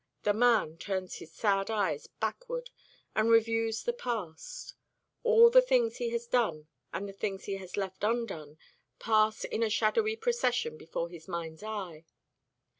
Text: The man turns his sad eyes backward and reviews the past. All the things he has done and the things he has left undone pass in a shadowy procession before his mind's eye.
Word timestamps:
The 0.23 0.33
man 0.33 0.79
turns 0.79 1.17
his 1.17 1.31
sad 1.31 1.69
eyes 1.69 2.07
backward 2.07 2.71
and 3.13 3.29
reviews 3.29 3.83
the 3.83 3.93
past. 3.93 4.73
All 5.21 5.51
the 5.51 5.61
things 5.61 5.97
he 5.97 6.09
has 6.09 6.25
done 6.25 6.65
and 6.91 7.07
the 7.07 7.13
things 7.13 7.43
he 7.45 7.57
has 7.57 7.77
left 7.77 8.03
undone 8.03 8.57
pass 8.97 9.43
in 9.43 9.61
a 9.61 9.69
shadowy 9.69 10.15
procession 10.15 10.75
before 10.75 11.09
his 11.09 11.27
mind's 11.27 11.61
eye. 11.61 12.05